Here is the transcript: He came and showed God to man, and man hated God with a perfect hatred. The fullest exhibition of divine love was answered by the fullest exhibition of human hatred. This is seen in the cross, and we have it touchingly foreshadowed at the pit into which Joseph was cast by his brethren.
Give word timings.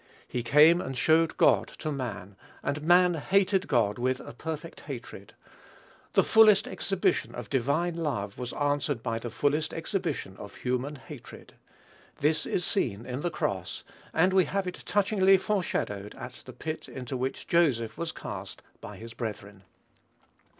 He 0.27 0.41
came 0.41 0.81
and 0.81 0.97
showed 0.97 1.37
God 1.37 1.67
to 1.77 1.91
man, 1.91 2.35
and 2.63 2.81
man 2.81 3.13
hated 3.13 3.67
God 3.67 3.99
with 3.99 4.19
a 4.19 4.33
perfect 4.33 4.79
hatred. 4.79 5.35
The 6.13 6.23
fullest 6.23 6.65
exhibition 6.67 7.35
of 7.35 7.51
divine 7.51 7.95
love 7.97 8.39
was 8.39 8.51
answered 8.53 9.03
by 9.03 9.19
the 9.19 9.29
fullest 9.29 9.73
exhibition 9.75 10.35
of 10.37 10.55
human 10.55 10.95
hatred. 10.95 11.53
This 12.19 12.47
is 12.47 12.65
seen 12.65 13.05
in 13.05 13.21
the 13.21 13.29
cross, 13.29 13.83
and 14.11 14.33
we 14.33 14.45
have 14.45 14.65
it 14.65 14.81
touchingly 14.87 15.37
foreshadowed 15.37 16.15
at 16.15 16.33
the 16.45 16.53
pit 16.53 16.89
into 16.89 17.15
which 17.15 17.47
Joseph 17.47 17.95
was 17.95 18.11
cast 18.11 18.63
by 18.81 18.97
his 18.97 19.13
brethren. 19.13 19.61